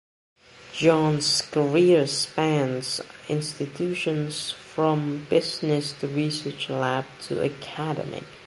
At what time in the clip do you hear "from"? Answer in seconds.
4.49-5.27